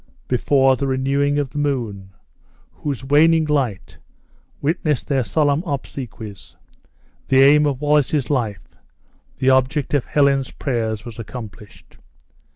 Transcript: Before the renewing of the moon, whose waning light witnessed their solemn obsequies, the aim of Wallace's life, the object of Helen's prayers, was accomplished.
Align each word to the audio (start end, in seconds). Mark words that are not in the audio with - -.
Before 0.27 0.75
the 0.75 0.87
renewing 0.87 1.37
of 1.37 1.51
the 1.51 1.59
moon, 1.59 2.09
whose 2.71 3.03
waning 3.05 3.45
light 3.45 3.99
witnessed 4.59 5.07
their 5.07 5.23
solemn 5.23 5.61
obsequies, 5.63 6.55
the 7.27 7.41
aim 7.43 7.67
of 7.67 7.81
Wallace's 7.81 8.31
life, 8.31 8.75
the 9.37 9.51
object 9.51 9.93
of 9.93 10.05
Helen's 10.05 10.49
prayers, 10.49 11.05
was 11.05 11.19
accomplished. 11.19 11.97